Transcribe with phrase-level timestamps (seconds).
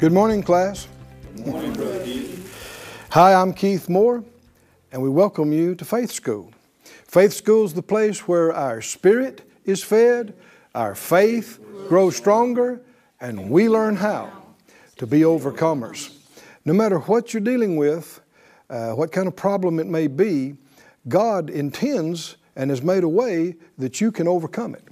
[0.00, 0.88] Good morning, class.
[1.36, 3.06] Good morning, Brother Keith.
[3.10, 4.24] Hi, I'm Keith Moore,
[4.90, 6.54] and we welcome you to Faith School.
[6.82, 10.32] Faith School is the place where our spirit is fed,
[10.74, 12.80] our faith grows stronger,
[13.20, 14.32] and we learn how
[14.96, 16.16] to be overcomers.
[16.64, 18.22] No matter what you're dealing with,
[18.70, 20.56] uh, what kind of problem it may be,
[21.08, 24.88] God intends and has made a way that you can overcome it.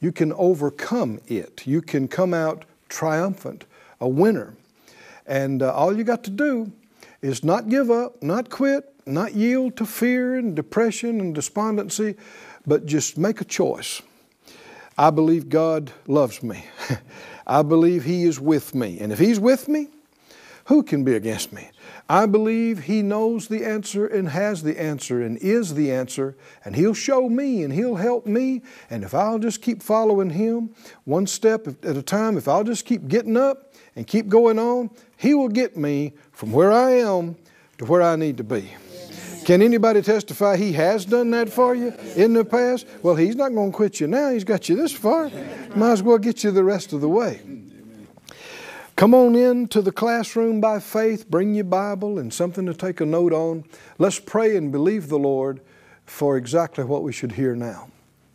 [0.00, 1.64] You can overcome it.
[1.64, 3.66] You can come out triumphant,
[4.02, 4.54] a winner.
[5.26, 6.72] And uh, all you got to do
[7.22, 12.16] is not give up, not quit, not yield to fear and depression and despondency,
[12.66, 14.02] but just make a choice.
[14.98, 16.66] I believe God loves me.
[17.46, 18.98] I believe He is with me.
[19.00, 19.88] And if He's with me,
[20.66, 21.70] who can be against me?
[22.08, 26.76] I believe He knows the answer and has the answer and is the answer, and
[26.76, 28.62] He'll show me and He'll help me.
[28.90, 32.84] And if I'll just keep following Him one step at a time, if I'll just
[32.84, 37.36] keep getting up and keep going on, He will get me from where I am
[37.78, 38.70] to where I need to be.
[39.44, 42.86] Can anybody testify He has done that for you in the past?
[43.02, 44.30] Well, He's not going to quit you now.
[44.30, 45.30] He's got you this far.
[45.74, 47.40] Might as well get you the rest of the way.
[48.94, 53.00] Come on in to the classroom by faith, bring your Bible and something to take
[53.00, 53.64] a note on.
[53.98, 55.60] Let's pray and believe the Lord
[56.04, 57.88] for exactly what we should hear now,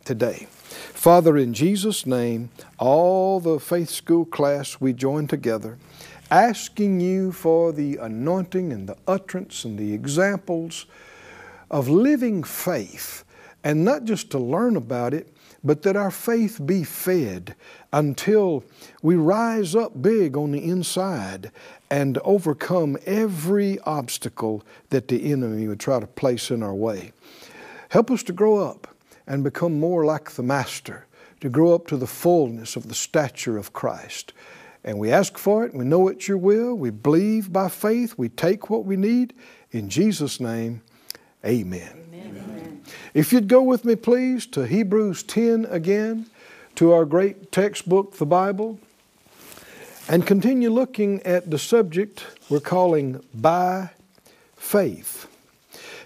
[0.04, 0.48] today.
[0.50, 5.78] Father, in Jesus' name, all the faith school class, we join together,
[6.28, 10.86] asking you for the anointing and the utterance and the examples
[11.70, 13.24] of living faith,
[13.62, 15.32] and not just to learn about it,
[15.64, 17.54] but that our faith be fed
[17.92, 18.64] until
[19.02, 21.50] we rise up big on the inside
[21.90, 27.12] and overcome every obstacle that the enemy would try to place in our way.
[27.90, 28.86] Help us to grow up
[29.26, 31.06] and become more like the Master,
[31.40, 34.32] to grow up to the fullness of the stature of Christ.
[34.84, 38.28] And we ask for it, we know it's your will, we believe by faith, we
[38.28, 39.34] take what we need.
[39.70, 40.82] In Jesus' name,
[41.44, 41.97] amen.
[43.14, 46.26] If you'd go with me, please, to Hebrews 10 again,
[46.76, 48.78] to our great textbook, the Bible,
[50.08, 53.90] and continue looking at the subject we're calling by
[54.56, 55.26] faith.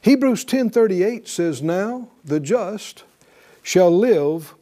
[0.00, 3.04] Hebrews 10:38 says, "Now the just
[3.62, 4.54] shall live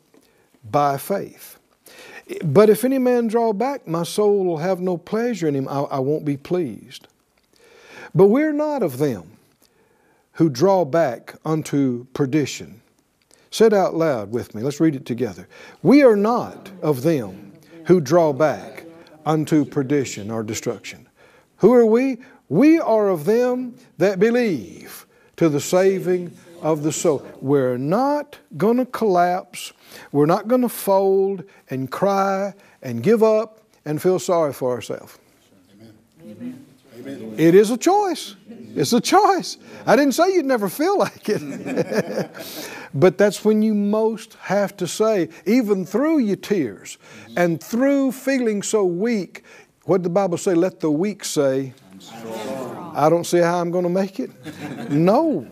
[0.69, 1.56] by faith.
[2.44, 5.69] But if any man draw back, my soul will have no pleasure in him.
[5.69, 7.08] I, I won't be pleased.
[8.14, 9.32] But we're not of them
[10.40, 12.80] who draw back unto perdition.
[13.50, 14.62] Say it out loud with me.
[14.62, 15.46] Let's read it together.
[15.82, 17.52] We are not of them
[17.84, 18.86] who draw back
[19.26, 21.06] unto perdition or destruction.
[21.58, 22.20] Who are we?
[22.48, 25.04] We are of them that believe
[25.36, 27.22] to the saving of the soul.
[27.42, 29.74] We're not going to collapse.
[30.10, 35.18] We're not going to fold and cry and give up and feel sorry for ourselves.
[35.74, 35.94] Amen.
[36.22, 36.69] Amen.
[37.06, 38.37] It is a choice.
[38.75, 39.59] It's a choice.
[39.87, 42.31] I didn't say you'd never feel like it.
[42.94, 46.99] but that's when you most have to say, even through your tears
[47.37, 49.44] and through feeling so weak,
[49.84, 50.55] what did the Bible say?
[50.55, 51.72] Let the weak say,
[52.94, 54.31] I don't see how I'm going to make it.
[54.91, 55.47] no.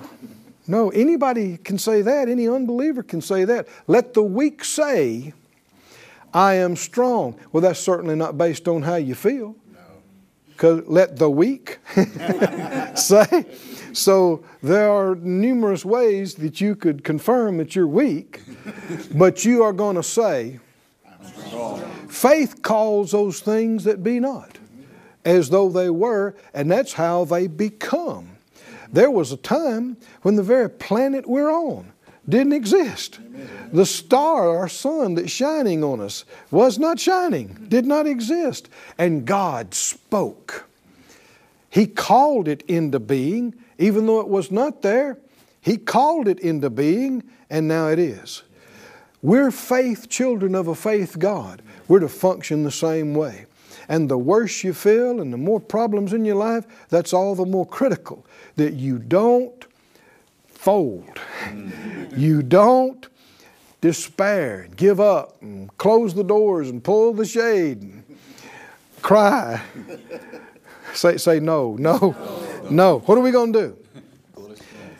[0.66, 2.28] No, anybody can say that.
[2.28, 3.68] Any unbeliever can say that.
[3.86, 5.32] Let the weak say,
[6.34, 7.38] I am strong.
[7.52, 9.56] Well, that's certainly not based on how you feel.
[10.58, 11.78] Because let the weak
[12.96, 13.46] say.
[13.92, 18.42] So there are numerous ways that you could confirm that you're weak,
[19.14, 20.58] but you are going to say,
[22.08, 24.58] faith calls those things that be not
[25.24, 28.30] as though they were, and that's how they become.
[28.92, 31.92] There was a time when the very planet we're on
[32.28, 33.18] didn't exist.
[33.20, 33.70] Amen.
[33.72, 38.68] The star, our sun that's shining on us, was not shining, did not exist.
[38.98, 40.68] And God spoke.
[41.70, 45.18] He called it into being, even though it was not there.
[45.60, 48.42] He called it into being, and now it is.
[49.22, 51.62] We're faith children of a faith God.
[51.88, 53.46] We're to function the same way.
[53.88, 57.46] And the worse you feel and the more problems in your life, that's all the
[57.46, 58.24] more critical
[58.56, 59.64] that you don't
[60.58, 61.20] fold.
[62.16, 63.06] you don't
[63.80, 68.02] despair, give up, and close the doors and pull the shade and
[69.00, 69.62] cry.
[70.94, 72.14] say, say no, no,
[72.70, 72.98] no.
[72.98, 73.78] What are we going to do?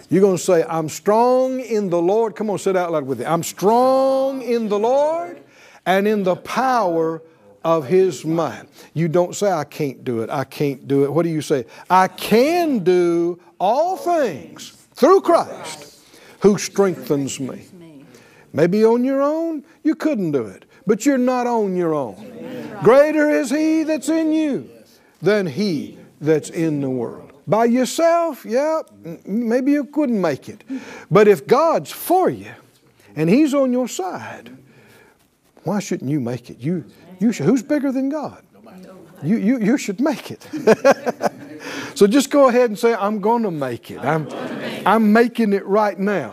[0.08, 2.37] You're going to say, I'm strong in the Lord.
[2.37, 3.26] Come on, say it out loud with me.
[3.26, 5.43] I'm strong in the Lord
[5.84, 7.20] and in the power
[7.64, 8.64] of his might.
[8.94, 11.12] You don't say, I can't do it, I can't do it.
[11.12, 11.66] What do you say?
[11.90, 16.00] I can do all things through Christ
[16.41, 17.67] who strengthens me.
[18.53, 22.79] Maybe on your own, you couldn't do it, but you're not on your own.
[22.83, 24.69] Greater is he that's in you
[25.23, 27.33] than he that's in the world.
[27.47, 28.83] By yourself, yeah,
[29.25, 30.62] maybe you couldn't make it.
[31.11, 32.53] But if God's for you
[33.17, 34.51] and He's on your side,
[35.65, 36.59] why shouldn't you make it?
[36.59, 36.85] You,
[37.21, 38.44] you should, who's bigger than God?
[39.23, 40.47] You, you, you should make it.
[41.94, 43.99] so just go ahead and say, I'm going to make it.
[43.99, 44.29] I'm,
[44.88, 46.32] I'm making it right now,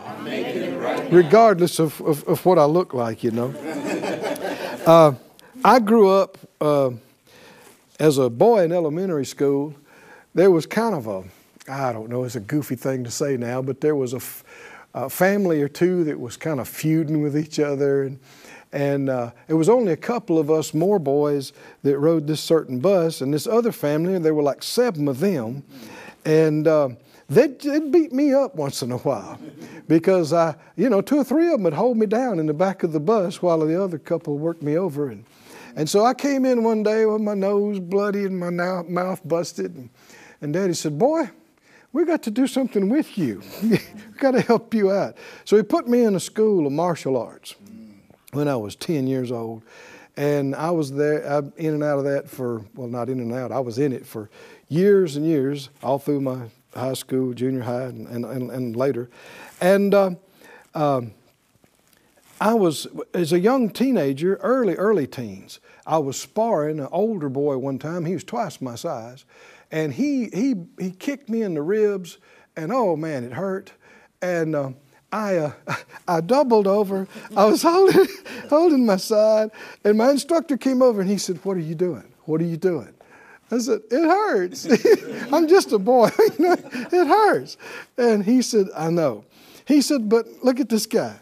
[1.10, 3.54] regardless of, of, of what I look like, you know.
[4.86, 5.12] Uh,
[5.64, 6.90] I grew up uh,
[7.98, 9.74] as a boy in elementary school.
[10.32, 11.24] There was kind of a,
[11.68, 14.20] I don't know, it's a goofy thing to say now, but there was a,
[15.10, 18.04] family or two that was kind of feuding with each other.
[18.04, 18.20] And,
[18.72, 21.52] and uh, it was only a couple of us more boys
[21.82, 25.18] that rode this certain bus, and this other family, and there were like seven of
[25.18, 25.64] them.
[26.24, 26.90] And uh,
[27.28, 29.38] they'd, they'd, beat me up once in a while
[29.88, 32.54] because I, you know, two or three of them would hold me down in the
[32.54, 35.08] back of the bus while the other couple worked me over.
[35.08, 35.24] And,
[35.74, 39.74] and so I came in one day with my nose bloody and my mouth busted.
[39.74, 39.90] And,
[40.40, 41.30] and Daddy said, Boy,
[41.92, 43.42] we got to do something with you.
[43.62, 43.78] we
[44.18, 45.16] got to help you out.
[45.44, 47.54] So he put me in a school of martial arts
[48.32, 49.62] when I was 10 years old.
[50.16, 53.32] And I was there, I'm in and out of that for, well, not in and
[53.34, 54.30] out, I was in it for
[54.68, 56.46] years and years, all through my
[56.76, 59.10] high school, junior high, and, and, and, and later.
[59.60, 60.10] And uh,
[60.74, 61.12] um,
[62.40, 67.56] I was, as a young teenager, early, early teens, I was sparring an older boy
[67.58, 68.04] one time.
[68.04, 69.24] He was twice my size.
[69.70, 72.18] And he, he, he kicked me in the ribs,
[72.56, 73.72] and oh man, it hurt.
[74.20, 74.70] And uh,
[75.12, 75.52] I, uh,
[76.08, 77.08] I doubled over.
[77.36, 78.06] I was holding,
[78.48, 79.50] holding my side,
[79.84, 82.12] and my instructor came over and he said, What are you doing?
[82.24, 82.95] What are you doing?
[83.50, 84.66] I said, It hurts.
[85.32, 86.10] I'm just a boy.
[86.18, 87.56] it hurts.
[87.96, 89.24] And he said, I know.
[89.66, 91.16] He said, But look at this guy.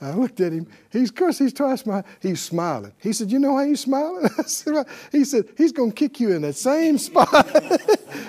[0.00, 0.68] I looked at him.
[0.92, 2.92] He's, of course, he's twice my, he's smiling.
[3.00, 4.30] He said, You know why he's smiling?
[4.38, 7.46] I said, well, He said, He's going to kick you in that same spot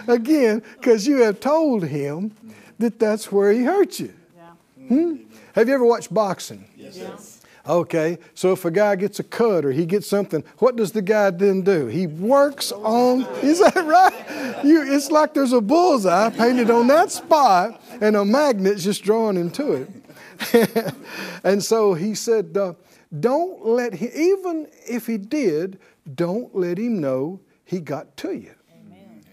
[0.07, 2.31] again because you have told him
[2.79, 4.13] that that's where he hurt you.
[4.35, 4.87] Yeah.
[4.87, 5.15] Hmm?
[5.53, 6.65] Have you ever watched boxing?
[6.75, 7.38] Yes, yes.
[7.67, 11.01] Okay, so if a guy gets a cut or he gets something, what does the
[11.01, 11.87] guy then do?
[11.87, 14.63] He works on, is that right?
[14.63, 19.35] You, it's like there's a bullseye painted on that spot and a magnet's just drawing
[19.35, 20.93] him to it.
[21.43, 22.73] and so he said, uh,
[23.19, 25.79] Don't let him, even if he did,
[26.15, 28.55] don't let him know he got to you.
[28.73, 29.23] Amen.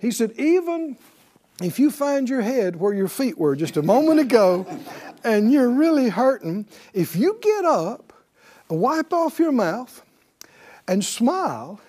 [0.00, 0.96] He said, Even
[1.62, 4.66] if you find your head where your feet were just a moment ago
[5.22, 8.12] and you're really hurting, if you get up
[8.68, 10.02] wipe off your mouth
[10.88, 11.80] and smile,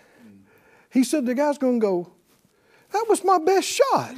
[0.90, 2.12] he said, The guy's going to go,
[2.92, 4.16] That was my best shot.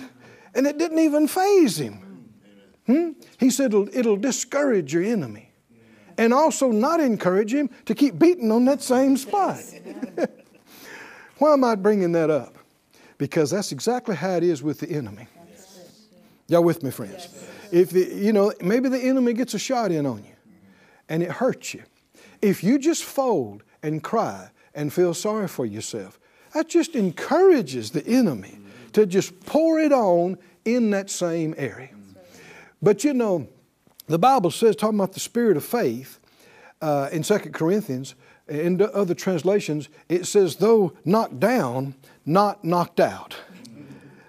[0.54, 2.32] And it didn't even faze him.
[2.86, 3.12] Hmm?
[3.38, 5.52] He said it'll, it'll discourage your enemy
[6.18, 9.60] and also not encourage him to keep beating on that same spot.
[11.38, 12.58] Why am I bringing that up?
[13.18, 15.28] Because that's exactly how it is with the enemy.
[16.48, 17.28] Y'all with me, friends?
[17.72, 20.36] If the, you know, maybe the enemy gets a shot in on you
[21.10, 21.84] and it hurts you.
[22.42, 26.20] If you just fold and cry and feel sorry for yourself,
[26.54, 28.60] that just encourages the enemy
[28.94, 31.90] to just pour it on in that same area.
[32.82, 33.48] But you know,
[34.08, 36.20] the Bible says, talking about the spirit of faith
[36.82, 38.16] uh, in 2 Corinthians,
[38.48, 43.36] in other translations, it says, though knocked down, not knocked out.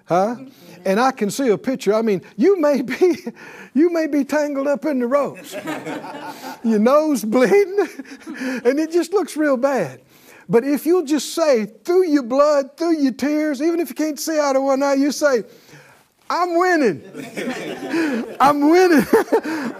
[0.06, 0.36] Huh?
[0.84, 1.94] And I can see a picture.
[1.94, 3.16] I mean, you may be,
[3.74, 5.52] you may be tangled up in the ropes,
[6.64, 7.78] your nose bleeding,
[8.26, 10.00] and it just looks real bad.
[10.48, 14.18] But if you'll just say through your blood, through your tears, even if you can't
[14.18, 15.44] see out of one eye, you say,
[16.30, 17.02] I'm winning.
[18.40, 19.06] I'm winning.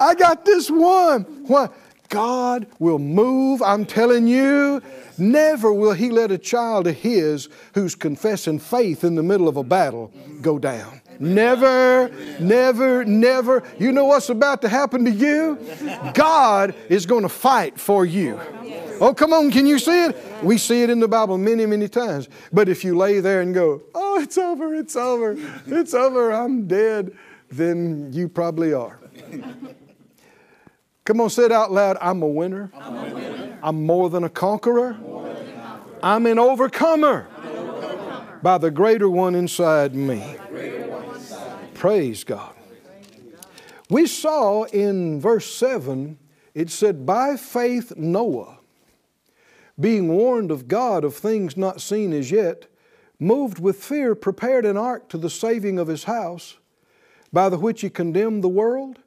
[0.00, 1.22] I got this one.
[1.46, 1.68] Why?
[2.08, 3.62] God will move.
[3.62, 4.82] I'm telling you,
[5.18, 9.56] never will He let a child of His who's confessing faith in the middle of
[9.56, 11.00] a battle go down.
[11.20, 13.64] Never, never, never.
[13.78, 15.58] You know what's about to happen to you?
[16.14, 18.40] God is going to fight for you.
[19.00, 20.16] Oh, come on, can you see it?
[20.42, 22.28] We see it in the Bible many, many times.
[22.52, 25.36] But if you lay there and go, oh, it's over, it's over,
[25.66, 27.16] it's over, I'm dead,
[27.50, 28.98] then you probably are.
[31.08, 31.96] Come on, say it out loud.
[32.02, 32.70] I'm a winner.
[32.74, 33.58] I'm, a winner.
[33.62, 34.92] I'm more than a conqueror.
[34.92, 40.18] Than a I'm an overcomer, overcomer by the greater one inside me.
[40.18, 41.72] One inside.
[41.72, 42.54] Praise God.
[43.88, 46.18] We saw in verse 7,
[46.52, 48.58] it said, By faith, Noah
[49.80, 52.66] being warned of God of things not seen as yet,
[53.18, 56.58] moved with fear, prepared an ark to the saving of his house,
[57.32, 58.98] by the which he condemned the world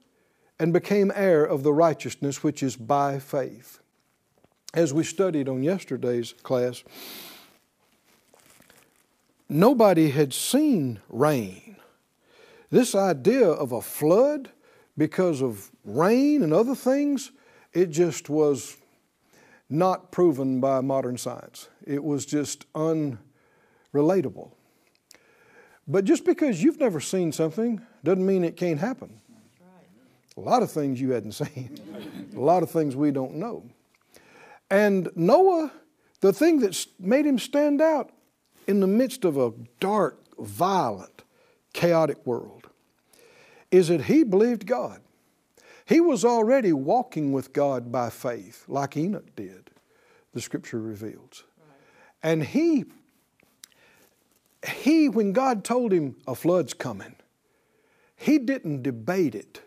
[0.61, 3.79] and became heir of the righteousness which is by faith.
[4.75, 6.83] As we studied on yesterday's class,
[9.49, 11.77] nobody had seen rain.
[12.69, 14.51] This idea of a flood
[14.95, 17.31] because of rain and other things,
[17.73, 18.77] it just was
[19.67, 21.69] not proven by modern science.
[21.87, 24.51] It was just unrelatable.
[25.87, 29.21] But just because you've never seen something doesn't mean it can't happen.
[30.41, 31.79] A lot of things you hadn't seen,
[32.35, 33.63] a lot of things we don't know.
[34.71, 35.71] And Noah,
[36.21, 38.11] the thing that made him stand out
[38.65, 41.23] in the midst of a dark, violent,
[41.73, 42.69] chaotic world
[43.69, 45.01] is that he believed God.
[45.85, 49.69] He was already walking with God by faith, like Enoch did,
[50.33, 51.43] the scripture reveals.
[52.23, 52.85] And he,
[54.67, 57.15] he, when God told him a flood's coming,
[58.15, 59.61] he didn't debate it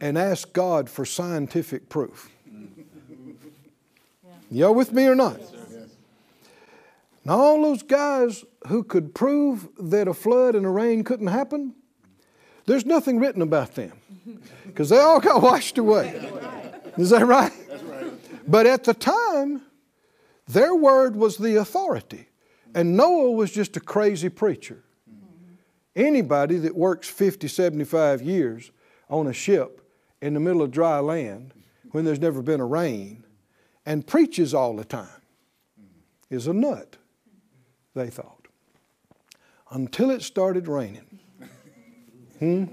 [0.00, 2.30] and ask God for scientific proof.
[4.50, 5.40] Y'all with me or not?
[7.24, 11.74] Now, all those guys who could prove that a flood and a rain couldn't happen,
[12.66, 13.92] there's nothing written about them
[14.66, 16.30] because they all got washed away.
[16.98, 17.52] Is that right?
[18.46, 19.62] But at the time,
[20.46, 22.28] their word was the authority,
[22.74, 24.84] and Noah was just a crazy preacher.
[25.96, 28.70] Anybody that works 50, 75 years
[29.08, 29.83] on a ship
[30.24, 31.52] in the middle of dry land
[31.90, 33.22] when there's never been a rain
[33.84, 35.20] and preaches all the time
[36.30, 36.96] is a nut,
[37.94, 38.48] they thought.
[39.70, 41.20] Until it started raining.
[42.38, 42.64] Hmm?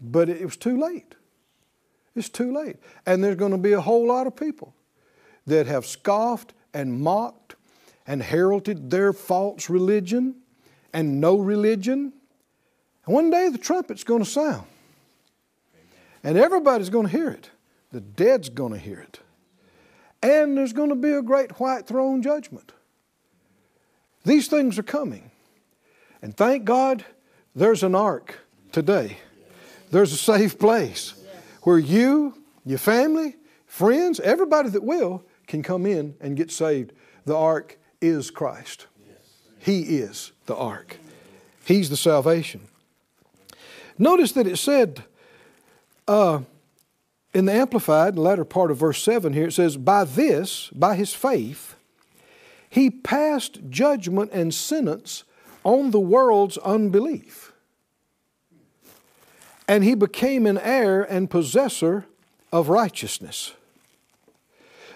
[0.00, 1.16] But it was too late.
[2.14, 2.76] It's too late.
[3.04, 4.76] And there's going to be a whole lot of people
[5.48, 7.56] that have scoffed and mocked
[8.06, 10.36] and heralded their false religion
[10.92, 12.12] and no religion.
[13.06, 14.68] And one day the trumpet's going to sound.
[16.24, 17.50] And everybody's going to hear it.
[17.90, 19.20] The dead's going to hear it.
[20.22, 22.72] And there's going to be a great white throne judgment.
[24.24, 25.30] These things are coming.
[26.22, 27.04] And thank God
[27.54, 28.38] there's an ark
[28.70, 29.18] today.
[29.90, 31.14] There's a safe place
[31.62, 33.36] where you, your family,
[33.66, 36.92] friends, everybody that will can come in and get saved.
[37.24, 38.86] The ark is Christ.
[39.58, 40.96] He is the ark.
[41.64, 42.62] He's the salvation.
[43.98, 45.04] Notice that it said
[46.12, 46.42] uh,
[47.34, 50.94] in the Amplified, the latter part of verse 7 here, it says, By this, by
[50.96, 51.74] his faith,
[52.68, 55.24] he passed judgment and sentence
[55.64, 57.52] on the world's unbelief.
[59.66, 62.06] And he became an heir and possessor
[62.52, 63.52] of righteousness.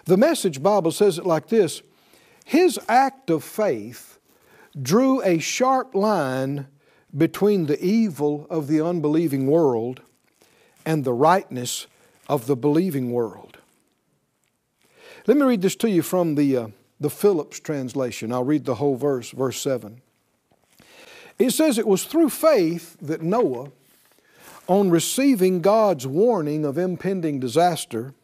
[0.05, 1.83] The Message Bible says it like this
[2.45, 4.19] His act of faith
[4.81, 6.67] drew a sharp line
[7.17, 10.03] between the evil of the unbelieving world
[10.87, 11.89] and the rightness
[12.29, 13.59] of the believing world.
[15.27, 16.69] Let me read this to you from the, uh,
[17.01, 18.33] the Phillips translation.
[18.33, 20.01] I'll read the whole verse, verse 7.
[21.39, 23.73] It says, It was through faith that Noah,
[24.69, 28.15] on receiving God's warning of impending disaster,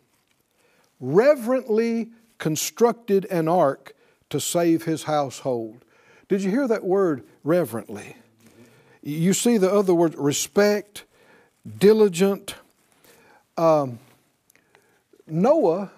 [1.00, 3.94] reverently constructed an ark
[4.30, 5.84] to save his household.
[6.28, 8.16] Did you hear that word, reverently?
[9.02, 11.04] You see the other word, respect,
[11.78, 12.54] diligent.
[13.56, 13.98] Um,
[15.26, 15.90] Noah,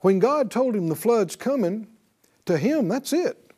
[0.00, 1.88] when God told him the flood's coming,
[2.46, 3.50] to him, that's it.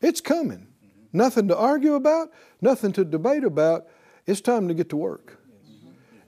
[0.00, 0.68] It's coming.
[1.12, 3.86] Nothing to argue about, nothing to debate about.
[4.26, 5.38] It's time to get to work.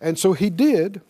[0.00, 1.00] And so he did.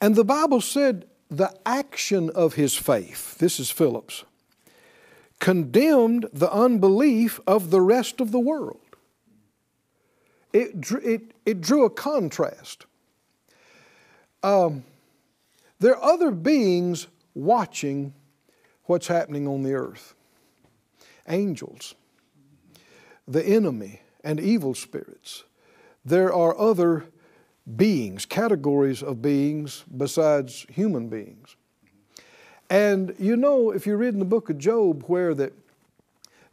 [0.00, 4.24] And the Bible said the action of his faith, this is Phillips,
[5.40, 8.80] condemned the unbelief of the rest of the world.
[10.54, 12.86] It, it, it drew a contrast.
[14.44, 14.84] Um,
[15.80, 18.14] there are other beings watching
[18.84, 20.14] what's happening on the earth
[21.26, 21.94] angels,
[23.26, 25.44] the enemy, and evil spirits.
[26.04, 27.06] There are other
[27.76, 31.56] beings, categories of beings besides human beings.
[32.70, 35.52] And you know, if you read in the book of Job where that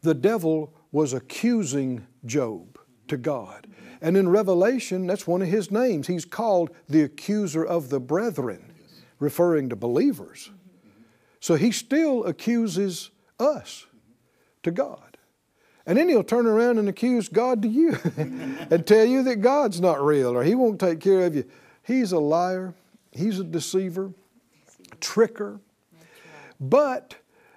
[0.01, 2.79] the devil was accusing Job
[3.11, 3.67] to God.
[4.01, 6.07] And in Revelation, that's one of his names.
[6.07, 8.73] He's called the accuser of the brethren,
[9.19, 10.49] referring to believers.
[11.41, 13.85] So he still accuses us
[14.63, 15.17] to God.
[15.85, 19.81] And then he'll turn around and accuse God to you and tell you that God's
[19.81, 21.43] not real or he won't take care of you.
[21.83, 22.73] He's a liar,
[23.11, 24.13] he's a deceiver,
[25.01, 25.59] tricker.
[26.61, 27.15] But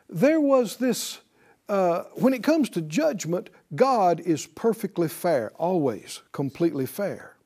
[0.08, 1.20] there was this,
[1.68, 7.36] uh, when it comes to judgment, God is perfectly fair, always completely fair.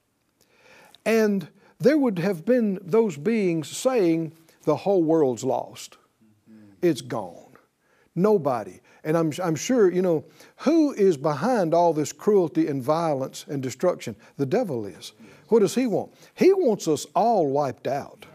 [1.04, 1.48] And
[1.78, 4.32] there would have been those beings saying,
[4.64, 5.96] the whole world's lost.
[6.82, 7.56] It's gone.
[8.14, 8.80] Nobody.
[9.04, 10.24] And I'm, I'm sure, you know,
[10.58, 14.16] who is behind all this cruelty and violence and destruction?
[14.36, 15.12] The devil is.
[15.48, 16.12] What does he want?
[16.34, 18.26] He wants us all wiped out.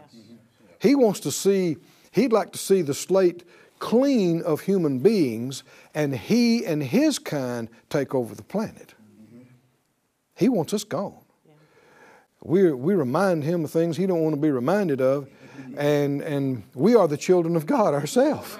[0.80, 1.76] He wants to see,
[2.10, 3.44] he'd like to see the slate
[3.84, 5.62] clean of human beings
[5.94, 8.94] and he and his kind take over the planet.
[10.34, 11.20] He wants us gone.
[12.42, 15.28] We, we remind him of things he don't want to be reminded of,
[15.76, 18.56] and, and we are the children of God ourselves.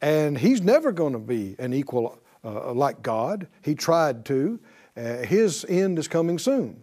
[0.00, 3.48] And he's never going to be an equal uh, like God.
[3.60, 4.58] He tried to.
[4.96, 6.82] Uh, his end is coming soon.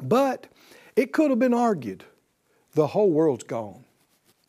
[0.00, 0.46] But
[0.94, 2.04] it could have been argued
[2.74, 3.84] the whole world's gone,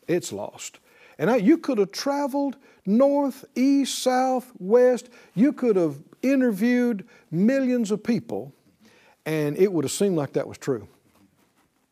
[0.08, 0.80] it's lost.
[1.18, 5.10] And I, you could have traveled north, east, south, west.
[5.34, 8.54] You could have interviewed millions of people,
[9.26, 10.88] and it would have seemed like that was true.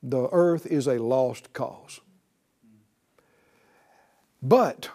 [0.02, 2.02] The earth is a lost cause.
[4.42, 4.90] But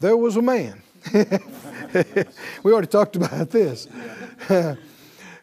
[0.00, 0.82] there was a man.
[2.62, 3.86] we already talked about this.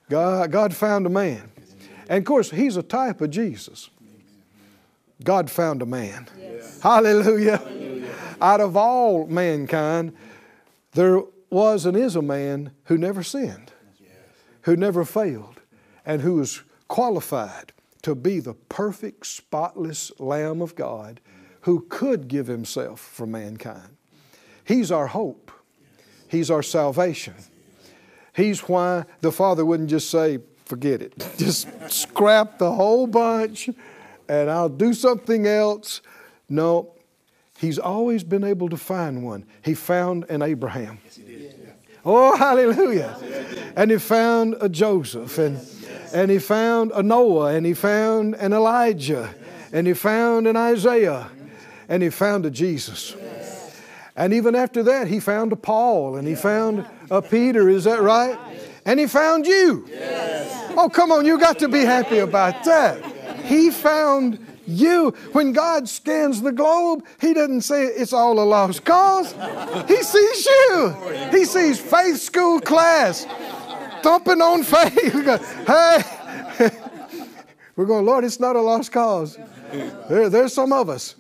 [0.10, 1.50] God, God found a man.
[2.10, 3.90] And of course, he's a type of Jesus.
[5.24, 6.28] God found a man.
[6.38, 6.80] Yes.
[6.84, 7.58] Hallelujah.
[7.58, 8.16] Hallelujah.
[8.42, 10.14] Out of all mankind,
[10.92, 14.10] there was and is a man who never sinned, yes.
[14.62, 15.62] who never failed,
[16.06, 21.20] and who was qualified to be the perfect, spotless Lamb of God
[21.62, 23.98] who could give himself for mankind.
[24.64, 25.52] He's our hope,
[26.28, 27.36] He's our salvation.
[28.36, 31.14] He's why the Father wouldn't just say, forget it.
[31.38, 33.70] Just scrap the whole bunch
[34.28, 36.02] and I'll do something else.
[36.50, 36.94] No,
[37.58, 39.46] he's always been able to find one.
[39.64, 41.00] He found an Abraham.
[41.04, 41.54] Yes,
[42.04, 43.18] oh, hallelujah.
[43.76, 45.60] And he found a Joseph, and,
[46.14, 49.34] and he found a Noah, and he found an Elijah,
[49.72, 51.30] and he found an Isaiah,
[51.90, 53.16] and he found a Jesus.
[54.16, 57.68] And even after that, he found a Paul, and he found a Peter.
[57.68, 58.40] Is that right?
[58.86, 59.90] And he found you.
[60.78, 63.04] Oh, come on, you got to be happy about that.
[63.46, 65.12] He found you.
[65.32, 69.34] When God scans the globe, He doesn't say it's all a lost cause.
[69.88, 70.96] He sees you.
[71.32, 73.26] He sees faith school class
[74.06, 75.14] thumping on faith.
[75.68, 76.70] hey,
[77.76, 79.38] we're going, Lord, it's not a lost cause.
[80.08, 81.16] There, there's some of us.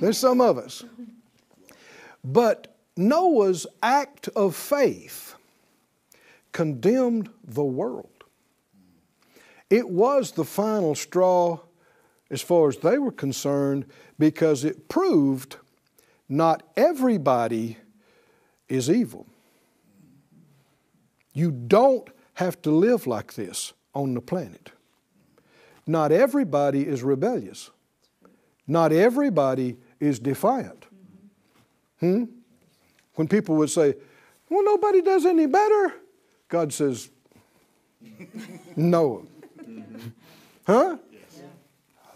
[0.00, 0.84] There's some of us.
[2.24, 5.36] But Noah's act of faith
[6.50, 8.15] condemned the world.
[9.70, 11.60] It was the final straw
[12.30, 13.86] as far as they were concerned
[14.18, 15.56] because it proved
[16.28, 17.76] not everybody
[18.68, 19.26] is evil.
[21.32, 24.72] You don't have to live like this on the planet.
[25.86, 27.70] Not everybody is rebellious.
[28.66, 30.86] Not everybody is defiant.
[32.00, 32.24] Hmm?
[33.14, 33.94] When people would say,
[34.50, 35.94] well, nobody does any better,
[36.48, 37.10] God says,
[38.76, 39.26] no.
[40.66, 40.96] Huh?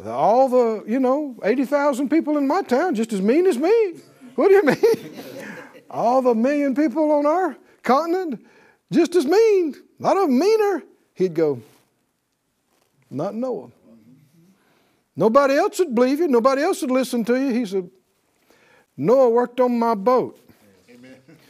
[0.04, 3.94] All the, you know, 80,000 people in my town just as mean as me.
[4.34, 5.14] What do you mean?
[5.90, 8.44] All the million people on our continent
[8.90, 9.74] just as mean.
[9.98, 10.82] A lot of them meaner.
[11.14, 11.60] He'd go,
[13.10, 13.70] not Noah.
[15.14, 16.28] Nobody else would believe you.
[16.28, 17.52] Nobody else would listen to you.
[17.52, 17.90] He said,
[18.96, 20.38] Noah worked on my boat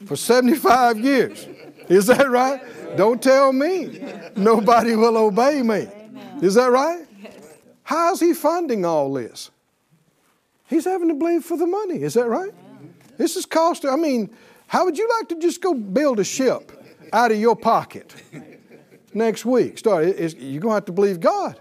[0.06, 1.46] for 75 years.
[1.88, 2.60] Is that right?
[2.96, 4.00] Don't tell me.
[4.34, 5.86] Nobody will obey me.
[6.42, 7.06] Is that right?
[7.22, 7.34] Yes.
[7.82, 9.50] How's he funding all this?
[10.68, 12.02] He's having to believe for the money.
[12.02, 12.52] Is that right?
[12.52, 12.88] Yeah.
[13.18, 13.90] This is costing.
[13.90, 14.30] I mean,
[14.66, 16.72] how would you like to just go build a ship
[17.12, 18.14] out of your pocket
[19.12, 19.78] next week?
[19.78, 20.04] Start.
[20.16, 21.58] You're going to have to believe God.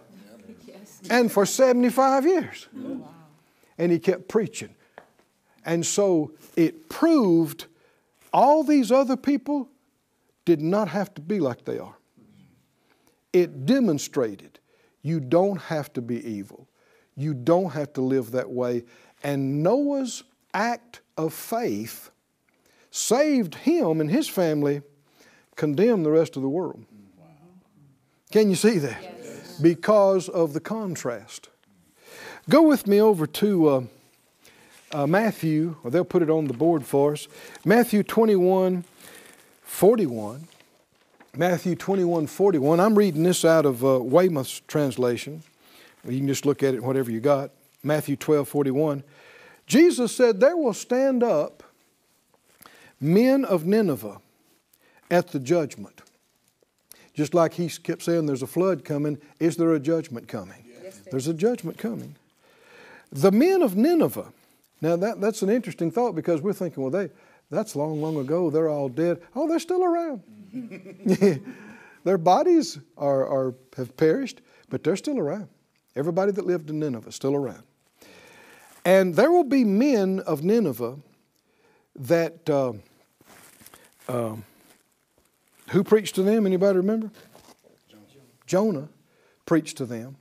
[0.68, 1.02] Yes.
[1.10, 2.68] And for 75 years.
[2.78, 3.10] Oh, wow.
[3.78, 4.76] And he kept preaching.
[5.66, 7.66] And so it proved
[8.32, 9.70] all these other people
[10.46, 11.96] did not have to be like they are.
[13.34, 14.59] It demonstrated
[15.02, 16.68] you don't have to be evil.
[17.16, 18.84] You don't have to live that way.
[19.24, 22.12] And Noah's act of faith
[22.92, 24.82] saved him and his family,
[25.56, 26.86] condemned the rest of the world.
[27.18, 27.26] Wow.
[28.32, 29.02] Can you see that?
[29.02, 29.60] Yes.
[29.60, 31.50] Because of the contrast.
[32.50, 33.82] Go with me over to uh,
[34.92, 37.28] uh, Matthew, or they'll put it on the board for us.
[37.64, 38.86] Matthew 21
[39.62, 40.48] 41.
[41.40, 42.82] Matthew 21 41.
[42.82, 45.42] I'm reading this out of uh, Weymouth's translation.
[46.06, 47.52] You can just look at it, whatever you got.
[47.82, 49.04] Matthew 12 41.
[49.66, 51.64] Jesus said, There will stand up
[53.00, 54.20] men of Nineveh
[55.10, 56.02] at the judgment.
[57.14, 59.18] Just like he kept saying, There's a flood coming.
[59.40, 60.66] Is there a judgment coming?
[60.84, 62.18] Yes, there's a judgment coming.
[63.14, 64.34] The men of Nineveh.
[64.82, 67.10] Now, that, that's an interesting thought because we're thinking, well, they,
[67.50, 68.50] That's long, long ago.
[68.50, 69.22] They're all dead.
[69.36, 70.24] Oh, they're still around.
[72.04, 75.50] Their bodies are, are, have perished, but they're still around.
[75.96, 77.64] Everybody that lived in Nineveh is still around.
[78.86, 80.98] And there will be men of Nineveh
[81.96, 82.74] that uh,
[84.08, 84.36] uh,
[85.70, 86.46] who preached to them?
[86.46, 87.12] Anybody remember?
[88.48, 88.88] Jonah
[89.46, 90.16] preached to them.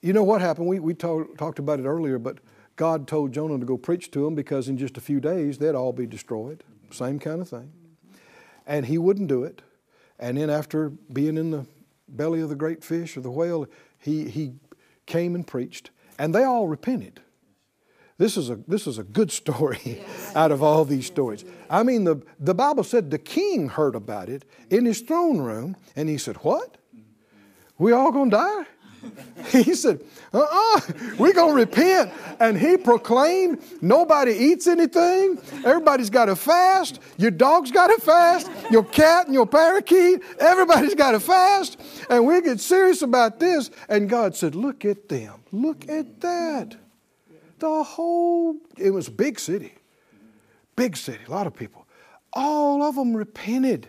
[0.00, 0.68] You know what happened?
[0.68, 2.38] We, we talk, talked about it earlier, but
[2.78, 5.74] God told Jonah to go preach to them because in just a few days they'd
[5.74, 6.62] all be destroyed.
[6.92, 7.72] Same kind of thing.
[8.66, 9.62] And he wouldn't do it.
[10.18, 11.66] And then after being in the
[12.08, 13.66] belly of the great fish or the whale,
[13.98, 14.54] he, he
[15.06, 15.90] came and preached.
[16.20, 17.20] And they all repented.
[18.16, 20.32] This is a, this is a good story yes.
[20.36, 21.44] out of all these stories.
[21.68, 25.76] I mean, the, the Bible said the king heard about it in his throne room,
[25.96, 26.76] and he said, What?
[27.76, 28.66] We all gonna die?
[29.48, 30.00] He said,
[30.34, 30.80] uh uh-uh, uh,
[31.18, 32.12] we are going to repent.
[32.40, 35.38] And he proclaimed nobody eats anything.
[35.64, 37.00] Everybody's got to fast.
[37.16, 38.50] Your dog's got to fast.
[38.70, 41.80] Your cat and your parakeet, everybody's got to fast.
[42.10, 43.70] And we get serious about this.
[43.88, 45.42] And God said, Look at them.
[45.50, 46.76] Look at that.
[47.58, 49.74] The whole, it was a big city.
[50.76, 51.86] Big city, a lot of people.
[52.32, 53.88] All of them repented.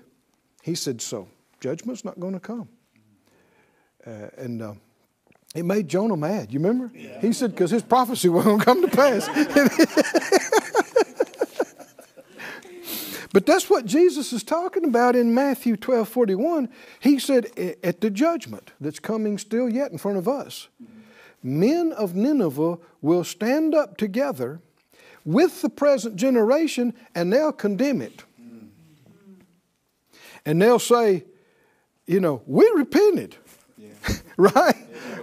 [0.63, 1.27] He said, So,
[1.59, 2.69] judgment's not going to come.
[4.07, 4.73] Uh, and uh,
[5.55, 6.53] it made Jonah mad.
[6.53, 6.91] You remember?
[6.95, 7.19] Yeah.
[7.21, 9.27] He said, because his prophecy wasn't going to come to pass.
[13.33, 16.69] but that's what Jesus is talking about in Matthew 12 41.
[16.99, 17.47] He said,
[17.83, 20.67] at the judgment that's coming still yet in front of us,
[21.41, 24.61] men of Nineveh will stand up together
[25.25, 28.23] with the present generation and they'll condemn it.
[30.45, 31.25] And they'll say,
[32.07, 33.35] you know, we repented.
[33.77, 33.89] Yeah.
[34.37, 34.75] right?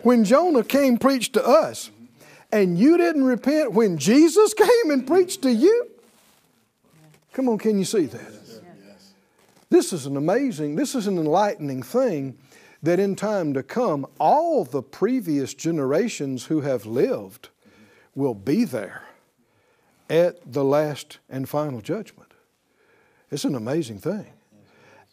[0.07, 1.91] When Jonah came preached to us
[2.53, 5.91] and you didn't repent when Jesus came and preached to you?
[7.33, 8.33] Come on, can you see that?
[9.69, 12.39] This is an amazing, this is an enlightening thing
[12.85, 17.49] that in time to come, all the previous generations who have lived
[18.15, 19.03] will be there
[20.09, 22.31] at the last and final judgment.
[23.33, 24.36] It's an amazing thing.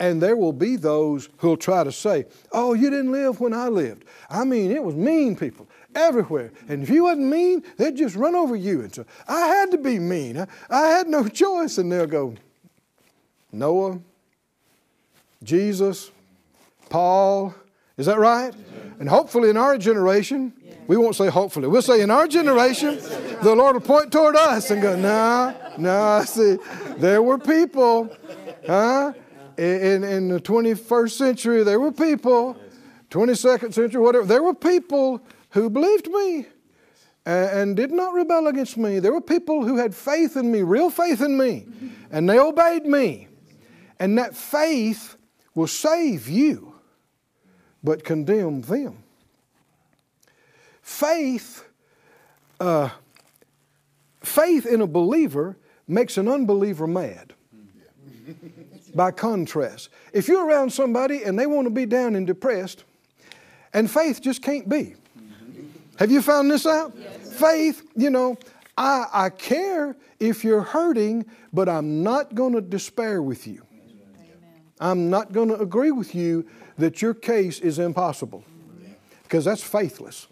[0.04, 3.70] And there will be those who'll try to say, Oh, you didn't live when I
[3.70, 4.04] lived.
[4.30, 6.52] I mean, it was mean people everywhere.
[6.68, 8.82] And if you wasn't mean, they'd just run over you.
[8.82, 10.38] And so I had to be mean.
[10.38, 11.78] I, I had no choice.
[11.78, 12.36] And they'll go,
[13.54, 14.02] Noah,
[15.42, 16.12] Jesus,
[16.90, 17.56] Paul,
[17.96, 18.54] is that right?
[19.00, 20.52] And hopefully in our generation,
[20.86, 23.00] we won't say hopefully, we'll say in our generation,
[23.42, 26.58] the Lord will point toward us and go, nah, nah, I see,
[26.98, 28.14] there were people,
[28.68, 29.14] huh?
[29.58, 32.58] In, in the 21st century, there were people,
[33.10, 36.48] 22nd century, whatever, there were people who believed me
[37.26, 39.00] and, did not rebel against me.
[39.00, 41.66] There were people who had faith in me, real faith in me,
[42.12, 43.28] and they obeyed me.
[44.00, 45.16] And that faith
[45.56, 46.76] will save you,
[47.84, 49.04] but condemn them.
[50.82, 51.64] Faith,
[52.60, 52.90] uh,
[54.22, 57.34] faith in a believer makes an unbeliever mad
[58.96, 59.90] by contrast.
[60.14, 62.84] If you're around somebody and they want to be down and depressed,
[63.74, 64.96] and faith just can't be.
[65.98, 66.94] Have you found this out?
[66.98, 67.40] Yes.
[67.40, 68.38] Faith, you know,
[68.78, 73.64] I, I care if you're hurting, but I'm not going to despair with you.
[73.72, 74.62] Amen.
[74.80, 78.44] I'm not going to agree with you that your case is impossible
[79.24, 80.28] because that's faithless.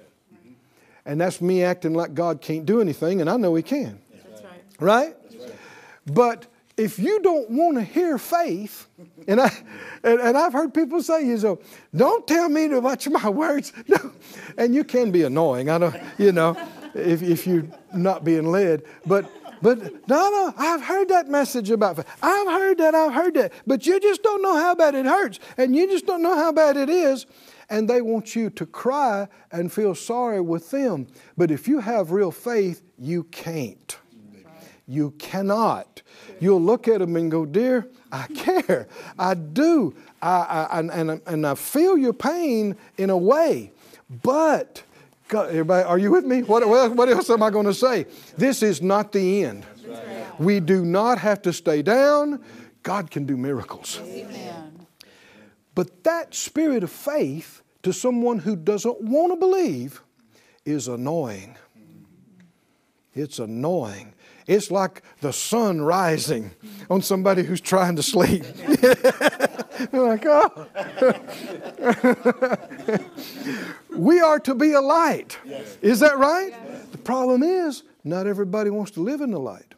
[1.05, 3.99] And that's me acting like God can't do anything, and I know He can.
[4.29, 4.51] That's right.
[4.79, 5.15] Right?
[5.23, 5.55] That's right.
[6.05, 6.45] But
[6.77, 8.87] if you don't want to hear faith,
[9.27, 9.51] and, I,
[10.03, 11.59] and, and, I've heard people say, you know,
[11.95, 13.73] don't tell me to watch my words.
[13.87, 14.11] No.
[14.57, 16.55] And you can be annoying, I know, you know,
[16.93, 18.83] if, if you're not being led.
[19.05, 19.29] But,
[19.61, 22.07] but no, no, I've heard that message about faith.
[22.21, 23.53] I've heard that, I've heard that.
[23.67, 26.51] But you just don't know how bad it hurts, and you just don't know how
[26.51, 27.25] bad it is.
[27.69, 31.07] And they want you to cry and feel sorry with them.
[31.37, 33.97] But if you have real faith, you can't.
[34.91, 36.01] You cannot.
[36.41, 38.87] You'll look at them and go, Dear, I care.
[39.17, 39.95] I do.
[40.21, 43.71] I, I, and, and, and I feel your pain in a way.
[44.21, 44.83] But,
[45.29, 46.43] God, everybody, are you with me?
[46.43, 48.05] What, what else am I going to say?
[48.37, 49.65] This is not the end.
[50.37, 52.43] We do not have to stay down.
[52.83, 54.01] God can do miracles.
[54.03, 54.87] Amen.
[55.73, 60.01] But that spirit of faith to someone who doesn't want to believe
[60.65, 61.55] is annoying.
[63.13, 64.13] It's annoying.
[64.47, 66.51] It's like the sun rising
[66.89, 68.43] on somebody who's trying to sleep.
[69.91, 70.67] You're like, oh.
[73.95, 75.37] we are to be a light.
[75.45, 75.77] Yes.
[75.81, 76.49] Is that right?
[76.51, 76.85] Yes.
[76.91, 79.75] The problem is, not everybody wants to live in the light.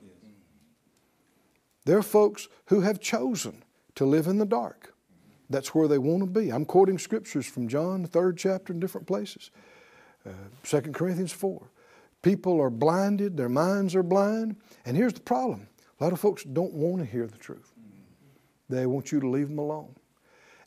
[1.86, 3.63] There are folks who have chosen
[3.95, 4.93] to live in the dark.
[5.49, 6.52] That's where they want to be.
[6.52, 9.52] I'm quoting scriptures from John, the third chapter, in different places.
[10.26, 10.32] Uh,
[10.63, 11.62] 2 Corinthians 4.
[12.24, 14.56] People are blinded, their minds are blind.
[14.86, 15.68] And here's the problem
[16.00, 17.72] a lot of folks don't want to hear the truth,
[18.68, 19.94] they want you to leave them alone.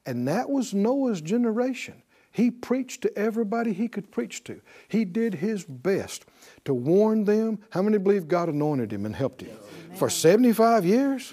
[0.05, 2.03] And that was Noah's generation.
[2.31, 4.61] He preached to everybody he could preach to.
[4.89, 6.27] He did his best
[6.67, 7.59] to warn them.
[7.71, 9.57] How many believe God anointed him and helped him?
[9.89, 9.97] Amen.
[9.97, 11.33] For 75 years?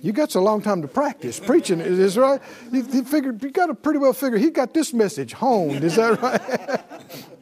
[0.00, 2.40] You got a long time to practice preaching, is that right?
[2.70, 6.22] He figured you got to pretty well figure he got this message honed, is that
[6.22, 6.80] right?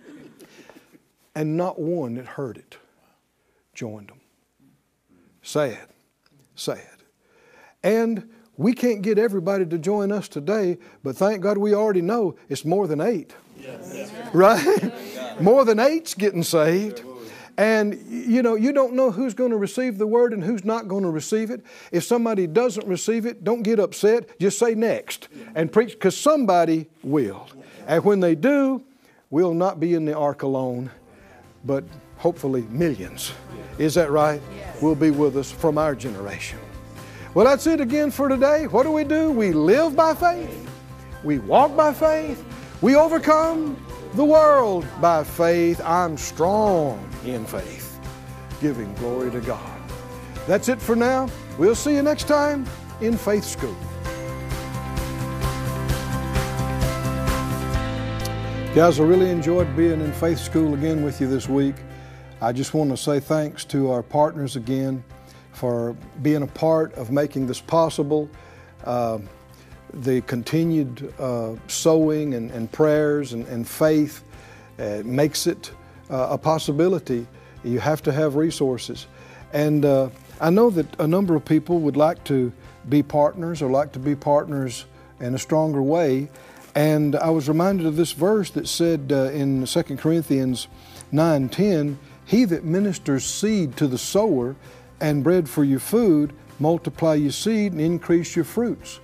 [1.34, 2.76] and not one that heard it
[3.74, 4.20] joined them.
[5.42, 5.88] Sad,
[6.54, 6.80] sad.
[7.82, 12.36] And we can't get everybody to join us today, but thank God we already know
[12.48, 13.34] it's more than eight.
[13.58, 14.12] Yes.
[14.32, 14.92] Right?
[15.40, 17.02] more than eight's getting saved.
[17.56, 20.88] And you know, you don't know who's going to receive the word and who's not
[20.88, 21.64] going to receive it.
[21.92, 24.38] If somebody doesn't receive it, don't get upset.
[24.40, 27.48] Just say next and preach because somebody will.
[27.86, 28.82] And when they do,
[29.30, 30.90] we'll not be in the ark alone,
[31.64, 31.84] but
[32.16, 33.32] hopefully millions.
[33.78, 34.40] Is that right?
[34.80, 36.58] Will be with us from our generation.
[37.34, 38.66] Well, that's it again for today.
[38.66, 39.30] What do we do?
[39.30, 40.70] We live by faith,
[41.24, 42.44] we walk by faith,
[42.80, 43.76] we overcome
[44.14, 45.80] the world by faith.
[45.84, 47.98] I'm strong in faith,
[48.60, 49.80] giving glory to God.
[50.46, 51.28] That's it for now.
[51.58, 52.66] We'll see you next time
[53.00, 53.76] in Faith School.
[58.74, 61.76] Guys, I really enjoyed being in Faith School again with you this week.
[62.40, 65.04] I just want to say thanks to our partners again
[65.52, 68.28] for being a part of making this possible.
[68.82, 69.20] Uh,
[69.92, 74.24] the continued uh, sowing and, and prayers and, and faith
[74.80, 75.70] uh, makes it
[76.10, 77.28] uh, a possibility.
[77.62, 79.06] You have to have resources.
[79.52, 80.10] And uh,
[80.40, 82.52] I know that a number of people would like to
[82.88, 84.86] be partners or like to be partners
[85.20, 86.28] in a stronger way.
[86.74, 90.68] And I was reminded of this verse that said uh, in 2 Corinthians
[91.12, 94.56] 9:10, "He that ministers seed to the sower
[95.00, 99.00] and bread for your food, multiply your seed and increase your fruits.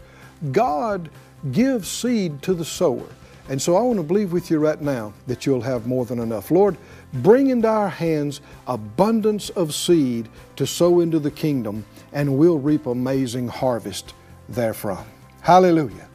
[0.53, 1.11] God
[1.53, 3.07] gives seed to the sower.
[3.49, 6.21] And so I want to believe with you right now that you'll have more than
[6.21, 6.51] enough.
[6.51, 6.77] Lord,
[7.13, 12.87] bring into our hands abundance of seed to sow into the kingdom, and we'll reap
[12.87, 14.15] amazing harvest
[14.49, 15.05] therefrom.
[15.41, 16.09] Hallelujah.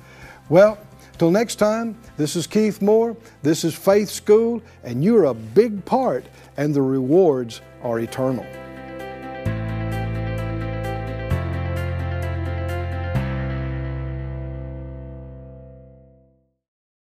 [0.48, 0.78] Well,
[1.18, 5.84] till next time, this is Keith Moore, this is Faith School, and you're a big
[5.86, 6.26] part,
[6.58, 8.46] and the rewards are eternal.